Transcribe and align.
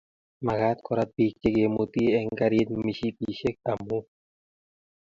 magaat 0.45 0.77
korat 0.85 1.09
biik 1.15 1.33
chegemutii 1.41 2.13
eng 2.19 2.31
karit 2.39 2.69
mishipishek 2.85 3.57
amu 3.71 3.99